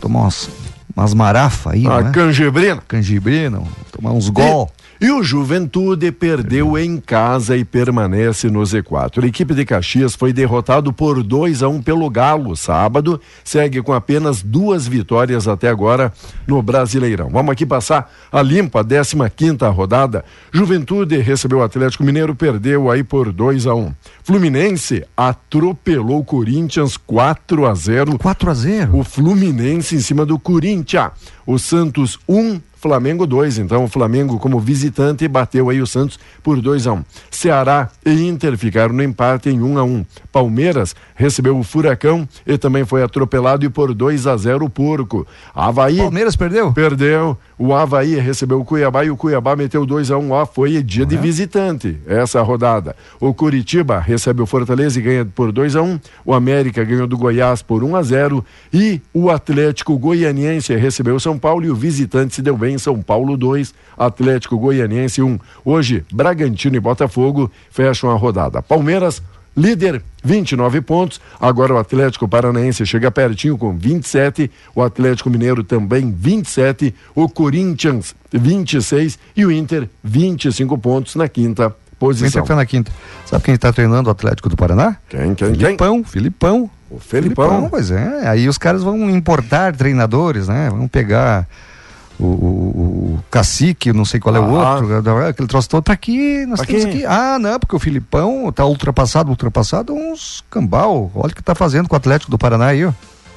[0.00, 0.50] Tomar umas,
[0.96, 2.10] umas marafas aí, A né?
[2.10, 2.82] canjibrina.
[2.88, 4.68] Canjibrina, tomar uns gol.
[5.02, 9.24] E o Juventude perdeu em casa e permanece no Z4.
[9.24, 13.82] A equipe de Caxias foi derrotado por 2 a 1 um pelo Galo sábado, segue
[13.82, 16.12] com apenas duas vitórias até agora
[16.46, 17.30] no Brasileirão.
[17.30, 20.24] Vamos aqui passar a limpa, a 15 quinta rodada.
[20.52, 23.92] Juventude recebeu o Atlético Mineiro, perdeu aí por 2 a 1 um.
[24.22, 28.18] Fluminense atropelou o Corinthians 4 a 0.
[28.20, 28.96] 4 a 0.
[28.96, 31.10] O Fluminense em cima do Corinthians.
[31.44, 33.58] O Santos 1 um, Flamengo 2.
[33.58, 37.04] Então, o Flamengo, como visitante, bateu aí o Santos por 2 a 1 um.
[37.30, 40.04] Ceará e Inter ficaram no empate em 1 um a 1 um.
[40.32, 45.24] Palmeiras recebeu o Furacão e também foi atropelado e por 2 a 0 o Porco.
[45.54, 45.98] Havaí.
[45.98, 46.72] Palmeiras perdeu?
[46.72, 47.38] Perdeu.
[47.58, 50.30] O Havaí recebeu o Cuiabá e o Cuiabá meteu 2 a 1 um.
[50.32, 51.18] Ó, foi dia de é?
[51.18, 52.96] visitante essa rodada.
[53.20, 56.00] O Curitiba recebe o Fortaleza e ganha por 2 a 1 um.
[56.24, 61.16] O América ganhou do Goiás por 1 um a 0 e o Atlético Goianiense recebeu
[61.16, 65.22] o São Paulo e o visitante se deu bem em São Paulo 2, Atlético Goianiense
[65.22, 65.26] 1.
[65.26, 65.38] Um.
[65.64, 68.62] Hoje, Bragantino e Botafogo fecham a rodada.
[68.62, 69.22] Palmeiras
[69.56, 71.20] líder, 29 pontos.
[71.40, 78.14] Agora o Atlético Paranaense chega pertinho com 27, o Atlético Mineiro também 27, o Corinthians
[78.32, 82.28] 26 e o Inter 25 pontos na quinta posição.
[82.28, 82.92] Inter foi na quinta.
[83.26, 84.96] Sabe quem está treinando o Atlético do Paraná?
[85.08, 86.04] Quem, quem, Filipão, quem?
[86.04, 86.70] Filipão.
[86.90, 87.48] O Felipão.
[87.48, 88.28] Filipão, pois é.
[88.28, 90.68] Aí os caras vão importar treinadores, né?
[90.68, 91.48] Vão pegar
[92.22, 94.74] o, o, o, cacique, não sei qual é o ah.
[94.76, 96.98] outro, aquele troço todo, tá aqui, nós tá temos aqui.
[96.98, 97.06] aqui.
[97.06, 101.10] Ah, não, porque o Filipão tá ultrapassado, ultrapassado, uns cambal.
[101.14, 102.92] Olha o que tá fazendo com o Atlético do Paraná aí, ó.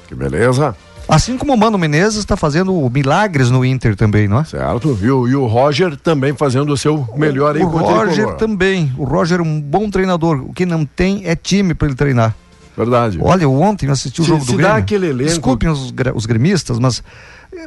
[0.07, 0.75] Que beleza.
[1.07, 4.43] Assim como o Mano Menezes está fazendo milagres no Inter também, não é?
[4.43, 5.27] Certo, viu?
[5.27, 8.91] E o Roger também fazendo o seu melhor aí o, o Roger também.
[8.97, 10.43] O Roger é um bom treinador.
[10.47, 12.35] O que não tem é time para ele treinar.
[12.75, 13.19] Verdade.
[13.21, 14.73] Olha, ontem eu assisti o se, jogo se do Grêmio.
[14.73, 15.29] Dá aquele elenco...
[15.29, 17.03] Desculpem os, os gremistas, mas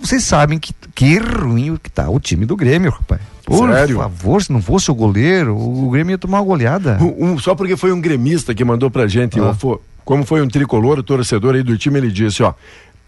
[0.00, 3.20] vocês sabem que, que ruim que tá o time do Grêmio, rapaz.
[3.44, 3.96] Por Sério?
[3.96, 6.98] favor, se não fosse o goleiro, o Grêmio ia tomar uma goleada.
[7.00, 9.56] Um, um, só porque foi um gremista que mandou pra gente, ah.
[9.62, 12.52] ó, como foi um tricolor, o torcedor aí do time, ele disse, ó,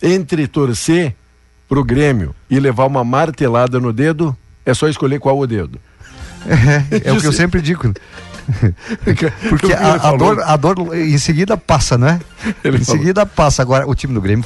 [0.02, 1.14] entre torcer
[1.68, 5.78] pro Grêmio e levar uma martelada no dedo, é só escolher qual o dedo.
[6.46, 7.92] É, é o que eu sempre digo.
[9.48, 12.20] Porque a, a, dor, a dor em seguida passa, né?
[12.64, 13.00] Ele em falou.
[13.00, 13.62] seguida passa.
[13.62, 14.44] Agora, o time do Grêmio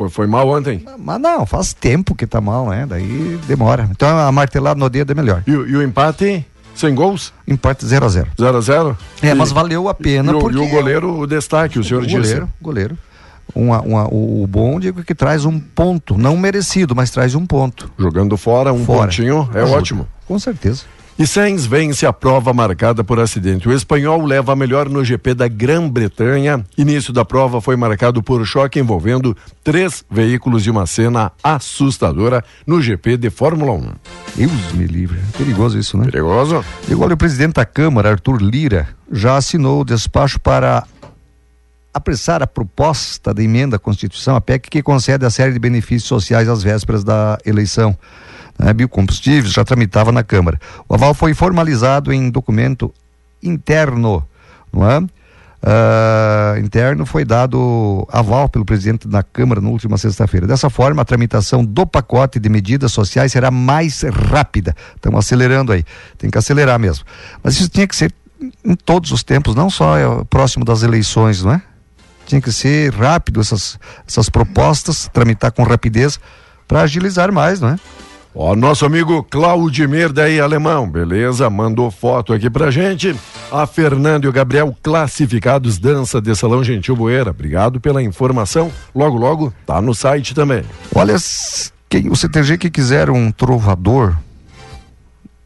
[0.00, 0.82] foi, foi mal ontem.
[0.98, 2.86] Mas não, faz tempo que tá mal, né?
[2.88, 3.86] Daí demora.
[3.90, 5.42] Então a martelada no dedo é melhor.
[5.46, 6.46] E, e o empate?
[6.74, 7.32] Sem gols?
[7.46, 10.32] Empate 0 a 0 0 a 0 É, e, mas valeu a pena.
[10.32, 10.56] E, porque...
[10.56, 12.16] e o goleiro, o destaque, o senhor o disse.
[12.18, 12.98] Goleiro, goleiro.
[13.54, 17.90] Uma, uma, o, bom, digo que traz um ponto, não merecido, mas traz um ponto.
[17.98, 19.08] Jogando fora, um fora.
[19.08, 19.76] pontinho, é Ajuda.
[19.76, 20.08] ótimo.
[20.26, 20.84] Com certeza.
[21.20, 23.68] E Sainz vence a prova marcada por acidente.
[23.68, 26.64] O espanhol leva a melhor no GP da Grã-Bretanha.
[26.78, 32.80] Início da prova foi marcado por choque envolvendo três veículos e uma cena assustadora no
[32.80, 33.92] GP de Fórmula 1.
[34.34, 35.20] Deus me livre.
[35.36, 36.06] Perigoso isso, né?
[36.06, 36.64] Perigoso?
[36.88, 40.86] Igual o presidente da Câmara, Arthur Lira, já assinou o despacho para
[41.92, 46.08] apressar a proposta de emenda à Constituição, a PEC, que concede a série de benefícios
[46.08, 47.94] sociais às vésperas da eleição.
[48.58, 48.72] Né?
[48.72, 50.58] Biocombustíveis já tramitava na Câmara.
[50.88, 52.92] O aval foi formalizado em documento
[53.42, 54.26] interno,
[54.72, 54.98] não é?
[55.62, 60.46] Uh, interno foi dado aval pelo presidente da Câmara na última sexta-feira.
[60.46, 64.74] Dessa forma, a tramitação do pacote de medidas sociais será mais rápida.
[64.96, 65.84] Estamos acelerando aí.
[66.16, 67.04] Tem que acelerar mesmo.
[67.42, 68.10] Mas isso tinha que ser
[68.64, 71.62] em todos os tempos, não só é, próximo das eleições, não é?
[72.24, 76.18] Tinha que ser rápido essas, essas propostas, tramitar com rapidez
[76.66, 77.76] para agilizar mais, não é?
[78.34, 81.50] Ó, nosso amigo Claudimir daí alemão, beleza?
[81.50, 83.14] Mandou foto aqui pra gente.
[83.50, 87.30] A Fernando e o Gabriel classificados dança de Salão Gentil Boeira.
[87.30, 88.70] Obrigado pela informação.
[88.94, 90.62] Logo, logo, tá no site também.
[90.94, 91.16] Olha,
[91.88, 94.16] quem, o CTG que quiser um trovador,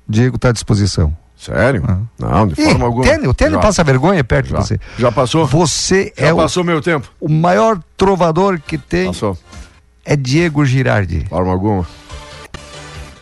[0.07, 1.17] Diego tá à disposição.
[1.39, 1.83] Sério?
[1.87, 1.99] Ah.
[2.19, 3.07] Não, de forma alguma.
[3.29, 4.59] O Tênio passa vergonha perto já.
[4.59, 4.81] de você.
[4.99, 5.47] Já passou?
[5.47, 7.11] Você já é passou o, meu tempo.
[7.19, 9.37] O maior trovador que tem passou.
[10.05, 11.21] é Diego Girardi.
[11.21, 11.87] De forma alguma.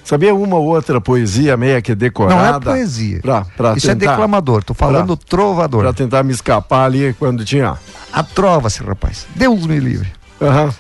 [0.05, 2.67] Sabia uma ou outra poesia meia que decorada?
[2.67, 3.21] Não é poesia.
[3.21, 5.83] Pra, pra Isso é tentar, é declamador, tô falando pra, trovador.
[5.83, 7.77] Pra tentar me escapar ali quando tinha.
[8.13, 9.27] A trova-se, rapaz.
[9.35, 10.09] Deus me livre.
[10.41, 10.65] Aham.
[10.65, 10.73] Uhum.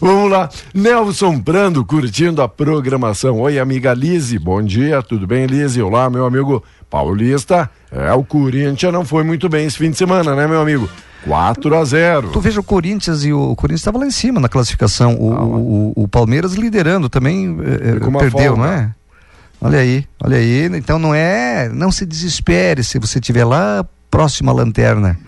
[0.00, 3.40] Vamos lá, Nelson Brando curtindo a programação.
[3.40, 5.80] Oi, amiga Lise, bom dia, tudo bem, Lise?
[5.82, 7.70] Olá, meu amigo Paulista.
[7.92, 10.88] É, o Corinthians não foi muito bem esse fim de semana, né, meu amigo?
[11.24, 14.40] 4 a 0 Tu veja o Corinthians e o, o Corinthians estava lá em cima
[14.40, 15.16] na classificação.
[15.18, 18.90] O, ah, o, o, Palmeiras liderando também é, perdeu, não é?
[19.60, 20.66] Olha aí, olha aí.
[20.76, 21.68] Então não é.
[21.70, 25.18] Não se desespere se você estiver lá próximo à lanterna.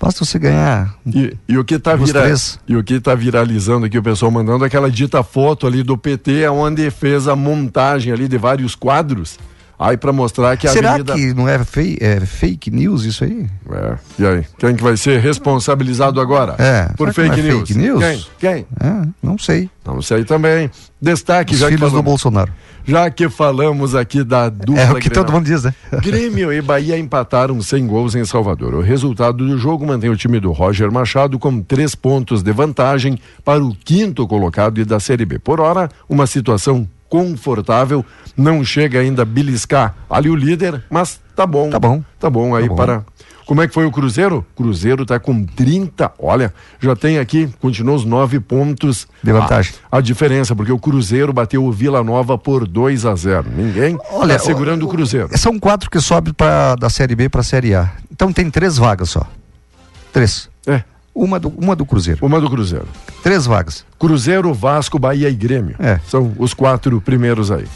[0.00, 0.92] Basta você ganhar.
[1.06, 2.34] E, e o que está vira...
[2.66, 6.48] e o que tá viralizando aqui, o pessoal mandando aquela dita foto ali do PT,
[6.48, 9.38] onde fez a montagem ali de vários quadros.
[9.82, 11.14] Aí para mostrar que a Será avenida...
[11.14, 13.46] que não é, fei, é, fake news isso aí?
[13.72, 13.96] É.
[14.16, 14.44] E aí?
[14.56, 16.54] Quem que vai ser responsabilizado agora?
[16.56, 16.88] É.
[16.96, 17.68] Por fake, é news?
[17.68, 18.00] fake news?
[18.00, 18.24] Quem?
[18.38, 18.66] Quem?
[18.80, 19.68] É, não sei.
[19.84, 20.70] Não sei também.
[21.00, 22.52] Destaque Os já filhos que falamos, do Bolsonaro.
[22.86, 25.24] Já que falamos aqui da dupla É o que Grenal.
[25.24, 25.74] todo mundo diz, né?
[26.00, 28.74] Grêmio e Bahia empataram sem gols em Salvador.
[28.74, 33.18] O resultado do jogo mantém o time do Roger Machado com três pontos de vantagem
[33.44, 35.40] para o quinto colocado e da Série B.
[35.40, 38.02] Por hora, uma situação confortável,
[38.34, 41.68] não chega ainda a beliscar ali o líder, mas tá bom.
[41.68, 42.02] Tá bom.
[42.18, 42.74] Tá bom aí tá bom.
[42.74, 43.04] para
[43.44, 44.46] como é que foi o Cruzeiro?
[44.56, 46.10] Cruzeiro está com 30.
[46.18, 49.06] Olha, já tem aqui, continua os nove pontos.
[49.22, 49.74] De vantagem.
[49.90, 53.98] A, a, diferença, porque o Cruzeiro bateu o Vila Nova por 2 a 0 Ninguém
[54.10, 55.28] Olha, tá segurando o, o, Cruzeiro.
[55.36, 57.90] São quatro que sobem pra, da Série B para a Série A.
[58.10, 59.26] Então tem três vagas só.
[60.14, 60.48] Três.
[60.66, 60.82] É.
[61.14, 62.24] Uma do, uma do Cruzeiro.
[62.24, 62.88] Uma do Cruzeiro.
[63.22, 63.84] Três vagas.
[63.98, 65.76] Cruzeiro, Vasco, Bahia e Grêmio.
[65.78, 66.00] É.
[66.08, 67.66] São os quatro primeiros aí.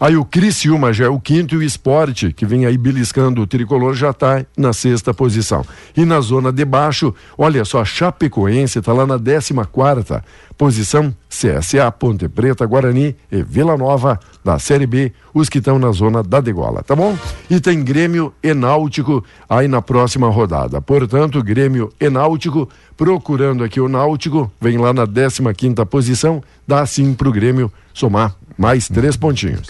[0.00, 3.46] Aí o Criciúma já é o quinto e o esporte, que vem aí beliscando o
[3.46, 5.62] tricolor, já está na sexta posição.
[5.94, 10.24] E na zona de baixo, olha só, a Chapecoense está lá na décima quarta
[10.60, 15.90] posição, CSA, Ponte Preta, Guarani e Vila Nova da Série B, os que estão na
[15.90, 17.16] zona da degola, tá bom?
[17.48, 20.78] E tem Grêmio e Náutico aí na próxima rodada.
[20.82, 26.84] Portanto, Grêmio e Náutico, procurando aqui o Náutico, vem lá na 15 quinta posição, dá
[26.84, 29.66] sim pro Grêmio somar mais três pontinhos.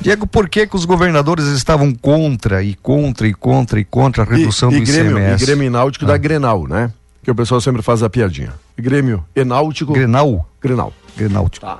[0.00, 4.26] Diego, por que, que os governadores estavam contra e contra e contra e contra a
[4.26, 5.44] redução e, do e Grêmio, ICMS?
[5.44, 6.08] E Grêmio Náutico ah.
[6.08, 6.90] da Grenal, né?
[7.22, 8.52] Que o pessoal sempre faz a piadinha.
[8.76, 9.92] Grêmio e Náutico.
[9.92, 10.48] Grenal?
[10.60, 10.92] Grenal.
[11.16, 11.64] Grenáutico.
[11.64, 11.78] Tá.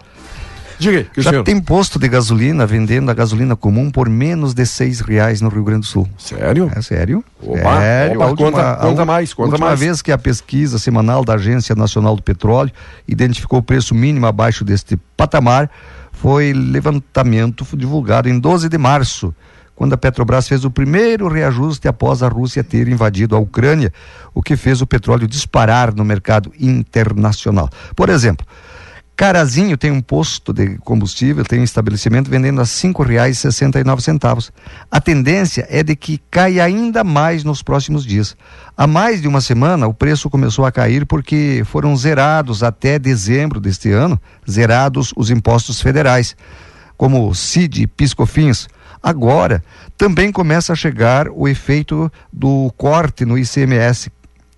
[0.79, 1.45] Diga aí, Já senhor...
[1.45, 5.63] tem posto de gasolina vendendo a gasolina comum por menos de seis reais no Rio
[5.63, 6.09] Grande do Sul.
[6.19, 6.71] Sério?
[6.75, 7.25] É sério.
[7.41, 8.17] Opa, sério.
[8.17, 9.81] Opa, última, conta, conta mais, conta última mais.
[9.81, 12.73] vez que a pesquisa semanal da Agência Nacional do Petróleo
[13.07, 15.71] identificou o preço mínimo abaixo deste patamar
[16.11, 19.35] foi levantamento divulgado em 12 de março,
[19.83, 23.93] quando a Petrobras fez o primeiro reajuste após a Rússia ter invadido a Ucrânia,
[24.33, 27.69] o que fez o petróleo disparar no mercado internacional.
[27.97, 28.47] Por exemplo,
[29.17, 33.83] Carazinho tem um posto de combustível, tem um estabelecimento vendendo a cinco reais sessenta e
[33.83, 34.53] nove centavos.
[34.89, 38.37] A tendência é de que caia ainda mais nos próximos dias.
[38.77, 43.59] Há mais de uma semana o preço começou a cair porque foram zerados até dezembro
[43.59, 44.17] deste ano,
[44.49, 46.37] zerados os impostos federais,
[46.97, 48.69] como CID e PiscoFins.
[49.03, 49.65] Agora
[49.99, 54.11] também começa a chegar o efeito do corte no ICMS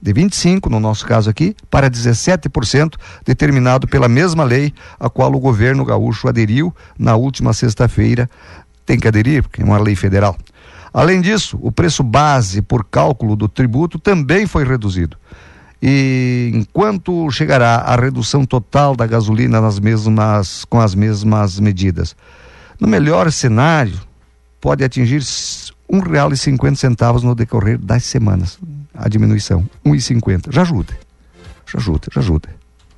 [0.03, 5.41] de 25, no nosso caso aqui, para 17%, determinado pela mesma lei a qual o
[5.41, 8.29] governo gaúcho aderiu na última sexta-feira
[8.85, 10.37] tem que aderir, porque é uma lei federal.
[10.93, 15.17] Além disso, o preço base por cálculo do tributo também foi reduzido.
[15.83, 22.15] E enquanto chegará a redução total da gasolina nas mesmas, com as mesmas medidas?
[22.79, 23.99] No melhor cenário,
[24.65, 28.59] pode atingir R$ 1,50 no decorrer das semanas.
[28.95, 30.51] A diminuição, R$ 1,50.
[30.51, 30.95] Já ajuda.
[31.67, 32.49] Já ajuda, já ajuda.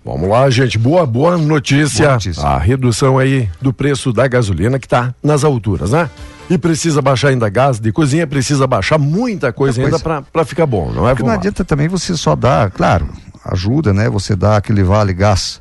[0.05, 0.79] Vamos lá, gente.
[0.79, 2.05] Boa, boa notícia.
[2.05, 2.41] boa notícia.
[2.45, 6.09] A redução aí do preço da gasolina que está nas alturas, né?
[6.49, 10.93] E precisa baixar ainda gás de cozinha, precisa baixar muita coisa, ainda para ficar bom,
[10.93, 11.15] não é?
[11.15, 13.09] Porque não adianta também você só dar, claro,
[13.45, 14.09] ajuda, né?
[14.09, 15.61] Você dá aquele vale gás.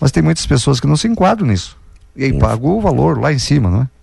[0.00, 1.76] Mas tem muitas pessoas que não se enquadram nisso.
[2.16, 3.93] E aí pagou o valor lá em cima, não é?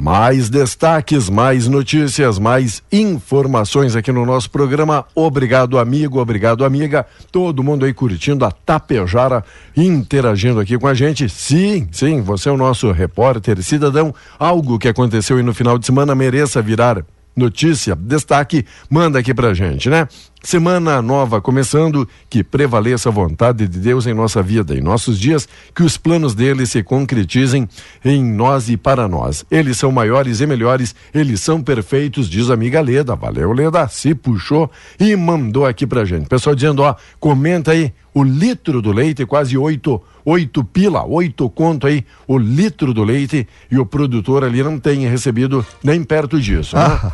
[0.00, 5.04] Mais destaques, mais notícias, mais informações aqui no nosso programa.
[5.12, 7.04] Obrigado, amigo, obrigado, amiga.
[7.32, 9.44] Todo mundo aí curtindo a Tapejara,
[9.76, 11.28] interagindo aqui com a gente.
[11.28, 14.14] Sim, sim, você é o nosso repórter, cidadão.
[14.38, 17.04] Algo que aconteceu aí no final de semana mereça virar
[17.38, 20.08] notícia, destaque, manda aqui pra gente, né?
[20.42, 25.48] Semana nova começando, que prevaleça a vontade de Deus em nossa vida, em nossos dias,
[25.74, 27.68] que os planos dele se concretizem
[28.04, 29.44] em nós e para nós.
[29.50, 33.16] Eles são maiores e melhores, eles são perfeitos, diz a amiga Leda.
[33.16, 36.28] Valeu, Leda, se puxou e mandou aqui pra gente.
[36.28, 41.88] Pessoal dizendo, ó, comenta aí o litro do leite, quase oito, oito pila, oito conto
[41.88, 46.76] aí, o litro do leite, e o produtor ali não tem recebido nem perto disso,
[46.76, 46.82] né?
[46.84, 47.12] ah.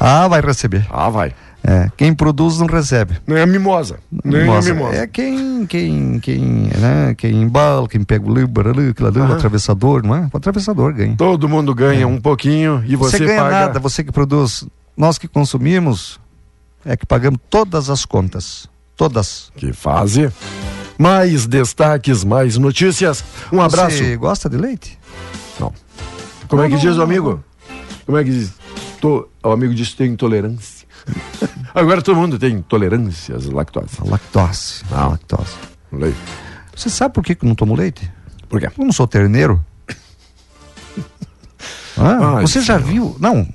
[0.00, 0.86] Ah, vai receber.
[0.90, 1.34] Ah, vai.
[1.62, 3.18] É, quem produz não recebe.
[3.26, 3.98] Nem a mimosa.
[4.24, 4.70] Nem mimosa.
[4.70, 4.96] a mimosa.
[4.96, 9.32] É quem, quem, quem, né, quem embala, quem pega o livro ali, aquilo ali, o
[9.32, 10.28] atravessador, não é?
[10.32, 11.16] O atravessador ganha.
[11.16, 12.06] Todo mundo ganha é.
[12.06, 13.50] um pouquinho e você, você ganha paga...
[13.50, 14.64] nada, você que produz.
[14.96, 16.18] Nós que consumimos
[16.84, 18.68] é que pagamos todas as contas.
[18.96, 19.52] Todas.
[19.56, 20.32] Que fase.
[20.98, 23.22] Mais destaques, mais notícias.
[23.52, 23.98] Um abraço.
[23.98, 24.98] Você gosta de leite?
[25.60, 25.72] Não.
[26.48, 27.44] Como não, é que não, diz o amigo?
[28.06, 28.52] Como é que diz?
[29.00, 30.88] Tô, o amigo disse que tem intolerância.
[31.78, 33.98] Agora todo mundo tem intolerância às lactose.
[34.04, 34.82] lactose.
[34.90, 35.10] Não.
[35.10, 35.54] lactose.
[35.92, 36.18] Leite.
[36.74, 38.10] Você sabe por que eu não tomo leite?
[38.48, 38.66] Por quê?
[38.66, 39.64] Eu não sou terneiro.
[41.96, 43.16] ah, você já viu?
[43.20, 43.46] Não.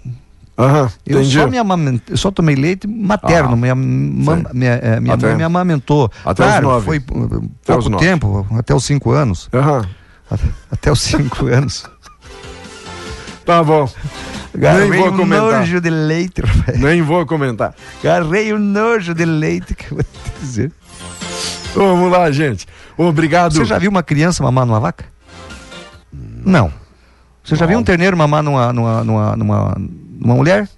[0.57, 1.37] Aham, eu entendi.
[1.37, 5.43] só me eu só tomei leite materno, ah, minha, minha, eh, minha até, mãe me
[5.43, 6.11] amamentou.
[6.23, 6.85] Até claro, os nove.
[6.85, 9.49] foi uh, pouco tempo, até os cinco anos.
[9.51, 9.85] Aham.
[10.29, 11.83] Até, até os cinco anos.
[13.43, 13.89] Tá bom.
[14.55, 15.51] Garrei Nem vou um comentar.
[15.59, 16.77] nojo de leite, Rafael.
[16.79, 17.73] Nem vou comentar.
[18.03, 20.71] Garrei um nojo de leite que eu vou te dizer.
[21.75, 22.67] Vamos lá, gente.
[22.95, 23.53] Obrigado.
[23.53, 25.05] Você já viu uma criança mamar numa vaca?
[26.13, 26.71] Não.
[27.43, 27.69] Você já Não.
[27.69, 29.77] viu um terneiro mamar numa, numa, numa, numa,
[30.19, 30.69] numa mulher?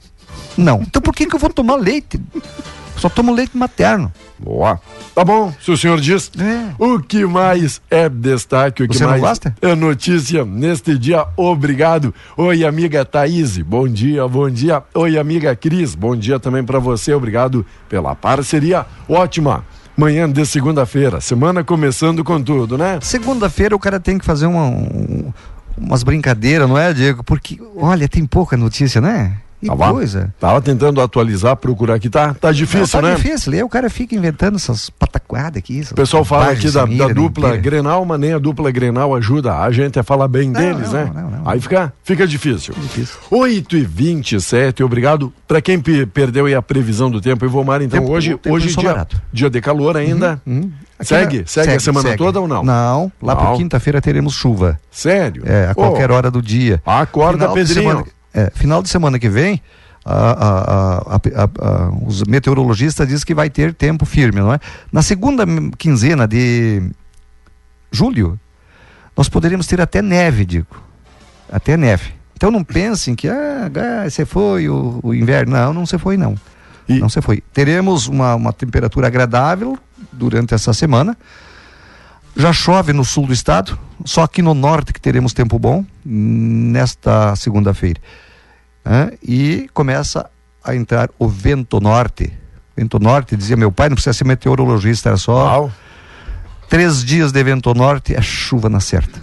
[0.57, 0.81] Não.
[0.81, 2.19] Então por que, que eu vou tomar leite?
[2.97, 4.11] Só tomo leite materno.
[4.39, 4.79] Boa.
[5.13, 6.31] Tá bom, se o senhor diz.
[6.39, 6.73] É.
[6.77, 9.55] O que mais é destaque, o que Você mais gosta?
[9.61, 11.25] é notícia neste dia.
[11.37, 12.13] Obrigado.
[12.37, 14.83] Oi, amiga Thaís, bom dia, bom dia.
[14.93, 17.13] Oi, amiga Cris, bom dia também para você.
[17.13, 18.85] Obrigado pela parceria.
[19.07, 19.63] Ótima.
[19.97, 22.99] Manhã de segunda-feira, semana começando com tudo, né?
[23.01, 25.31] Segunda-feira o cara tem que fazer uma, um,
[25.77, 27.23] umas brincadeiras, não é, Diego?
[27.23, 29.37] Porque, olha, tem pouca notícia, né?
[29.59, 30.33] Que tava, coisa.
[30.39, 32.09] Tava tentando atualizar, procurar aqui.
[32.09, 33.15] Tá, tá difícil, Não, tá né?
[33.15, 33.53] difícil.
[33.53, 35.81] Aí o cara fica inventando essas pataquadas aqui.
[35.91, 37.55] O pessoal fala aqui da, da dupla.
[37.57, 41.05] Grenal, mas nem a dupla Grenal ajuda a gente a falar bem não, deles, não,
[41.05, 41.11] né?
[41.13, 42.73] Não, aí fica, fica difícil.
[42.75, 43.17] difícil.
[43.31, 45.33] 8 e 27 obrigado.
[45.47, 49.49] Para quem perdeu a previsão do tempo, Ivomar, então tempo, hoje, tempo hoje dia, dia
[49.49, 50.41] de calor ainda.
[50.45, 50.71] Uhum, uhum.
[51.01, 52.17] Segue, segue, segue, a semana segue.
[52.17, 52.63] toda ou não?
[52.63, 54.79] Não, lá por quinta-feira teremos chuva.
[54.89, 55.43] Sério?
[55.45, 55.75] É, a oh.
[55.75, 56.81] qualquer hora do dia.
[56.85, 58.05] Acorda, Pedrinho.
[58.35, 59.61] É, final de semana que vem,
[60.05, 64.59] a, a, a, os meteorologistas dizem que vai ter tempo firme, não é?
[64.91, 65.45] Na segunda
[65.77, 66.83] quinzena de
[67.89, 68.37] julho,
[69.15, 70.67] nós poderíamos ter até neve, digo.
[71.49, 72.11] Até neve.
[72.35, 73.71] Então não pensem que ah,
[74.03, 75.53] você foi o, o, inverno.
[75.53, 76.35] Não, não se foi, não.
[76.89, 76.99] E...
[76.99, 77.41] Não se foi.
[77.53, 79.79] Teremos uma, uma temperatura agradável
[80.11, 81.17] durante essa semana.
[82.35, 87.33] Já chove no sul do estado, só aqui no norte que teremos tempo bom nesta
[87.37, 88.01] segunda-feira
[89.21, 90.29] e começa
[90.63, 92.31] a entrar o vento norte.
[92.75, 95.45] Vento norte, dizia meu pai, não precisa ser meteorologista, era só.
[95.45, 95.71] Uau.
[96.69, 99.21] Três dias de vento norte, é chuva na certa.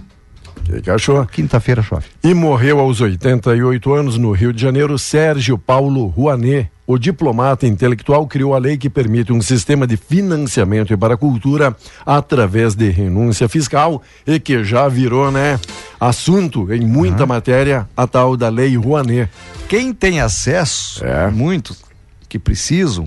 [0.64, 1.24] Que, que achou?
[1.26, 2.06] Quinta-feira chove.
[2.22, 6.70] E morreu aos 88 anos no Rio de Janeiro Sérgio Paulo Rouanet.
[6.86, 11.74] O diplomata intelectual criou a lei que permite um sistema de financiamento para a cultura
[12.04, 15.58] através de renúncia fiscal e que já virou, né,
[16.00, 17.28] assunto em muita uhum.
[17.28, 19.30] matéria, a tal da lei Rouanet.
[19.68, 21.30] Quem tem acesso, é.
[21.30, 21.82] muitos
[22.28, 23.06] que precisam,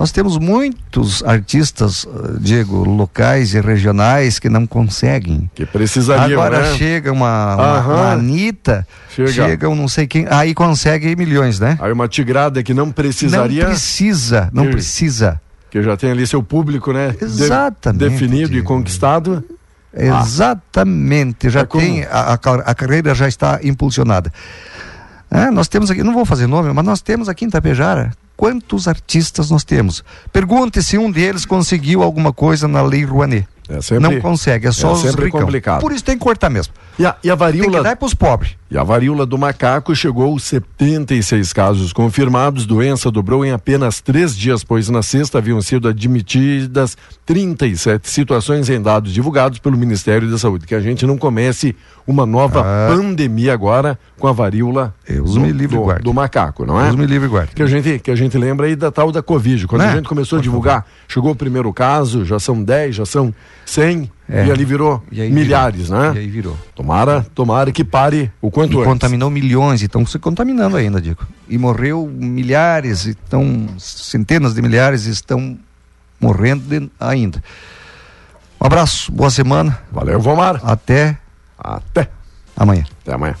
[0.00, 5.50] Nós temos muitos artistas, uh, Diego, locais e regionais que não conseguem.
[5.54, 6.74] Que precisariam, Agora né?
[6.78, 9.30] chega uma, uma, uma Anitta, Chega.
[9.30, 9.68] chega.
[9.68, 11.76] um não sei quem, aí consegue milhões, né?
[11.82, 15.38] Aí uma tigrada que não Não precisaria, precisa, não Que- precisa.
[15.70, 17.10] que já tem ali seu público, né?
[17.18, 19.44] de- Exatamente, definido e conquistado.
[19.94, 24.32] Exatamente, já É tem, a, a carreira já está impulsionada.
[25.30, 28.88] É, nós temos aqui, não vou fazer nome, mas nós temos aqui em Tapejara, quantos
[28.88, 30.02] artistas nós temos?
[30.32, 33.46] Pergunte se um deles conseguiu alguma coisa na Lei Rouanet.
[33.68, 35.42] É sempre, não consegue, é só é os ricão.
[35.42, 35.82] complicado.
[35.82, 36.72] Por isso tem que cortar mesmo.
[36.98, 38.56] E a, e a Tem que varíola dar para os pobres.
[38.70, 42.66] E a varíola do macaco chegou aos 76 casos confirmados.
[42.66, 46.96] Doença dobrou em apenas três dias, pois na sexta haviam sido admitidas
[47.26, 50.66] 37 situações em dados divulgados pelo Ministério da Saúde.
[50.68, 51.74] Que a gente não comece
[52.06, 52.88] uma nova Ah.
[52.94, 56.84] pandemia agora com a varíola do, me livre do, do macaco, não é?
[56.84, 57.52] Deus me livre guarde.
[57.54, 59.66] Que a, gente, que a gente lembra aí da tal da Covid.
[59.66, 59.88] Quando Né?
[59.88, 63.32] a gente começou a divulgar, chegou o primeiro caso, já são 10, já são
[63.64, 64.46] 100, É.
[64.46, 66.00] e ali virou E milhares, virou.
[66.02, 66.12] né?
[66.16, 66.56] E aí virou.
[66.74, 68.86] Tomara, tomara que pare o quanto E antes.
[68.92, 71.26] contaminou milhões, e estão se contaminando ainda, Diego.
[71.48, 75.58] E morreu milhares, e estão, centenas de milhares estão
[76.20, 77.42] morrendo de- ainda.
[78.60, 80.60] Um abraço, boa semana, Valeu, Vomar.
[80.62, 81.16] até
[81.58, 82.08] Até.
[82.56, 82.84] amanhã.
[83.02, 83.34] Até amanhã.